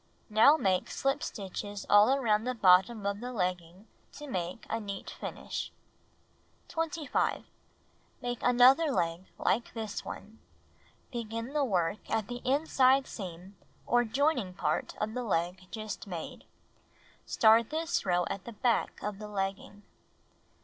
[0.31, 5.11] Now make slip stitches all around the bottom of the legging to make a neat
[5.11, 5.71] finish.
[6.69, 7.43] 25.
[8.19, 10.39] Make another leg like this one.
[11.11, 16.45] Begin the work at the inside seam or joining point of the leg just made.
[17.27, 19.83] Start this row at the back of the legging.